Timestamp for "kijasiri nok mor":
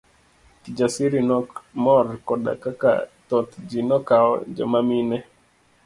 0.61-2.05